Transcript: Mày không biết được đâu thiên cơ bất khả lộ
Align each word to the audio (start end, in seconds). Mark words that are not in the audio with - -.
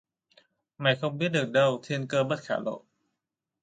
Mày 0.77 0.95
không 0.95 1.17
biết 1.17 1.29
được 1.29 1.49
đâu 1.51 1.79
thiên 1.83 2.07
cơ 2.07 2.23
bất 2.23 2.39
khả 2.39 2.55
lộ 2.65 2.83